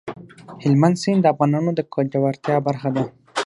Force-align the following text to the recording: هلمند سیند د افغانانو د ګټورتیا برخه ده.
هلمند 0.63 0.95
سیند 1.01 1.19
د 1.21 1.25
افغانانو 1.33 1.69
د 1.75 1.79
ګټورتیا 1.93 2.55
برخه 2.67 2.89
ده. 2.95 3.03